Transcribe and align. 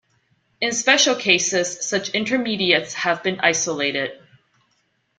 In 0.59 0.71
special 0.71 1.13
cases, 1.13 1.87
such 1.87 2.09
intermediates 2.09 2.95
have 2.95 3.21
been 3.21 3.39
isolated. 3.39 4.19